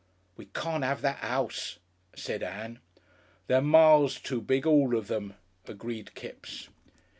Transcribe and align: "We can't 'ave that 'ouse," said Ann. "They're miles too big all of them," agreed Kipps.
"We 0.35 0.47
can't 0.47 0.83
'ave 0.83 1.03
that 1.03 1.19
'ouse," 1.21 1.77
said 2.15 2.41
Ann. 2.41 2.79
"They're 3.45 3.61
miles 3.61 4.19
too 4.19 4.41
big 4.41 4.65
all 4.65 4.97
of 4.97 5.05
them," 5.09 5.35
agreed 5.67 6.15
Kipps. 6.15 6.69